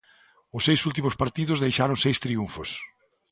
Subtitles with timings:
[0.57, 2.69] Os seis últimos partidos deixaron seis triunfos.